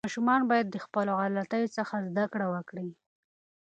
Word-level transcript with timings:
ماشومان 0.07 0.41
باید 0.51 0.67
د 0.69 0.77
خپلو 0.85 1.11
غلطیو 1.21 1.73
څخه 1.77 1.95
زده 2.07 2.25
کړه 2.33 2.47
وکړي. 2.53 2.87